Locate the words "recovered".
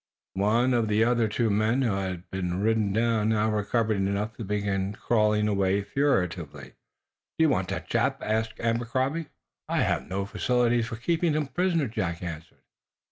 3.51-3.97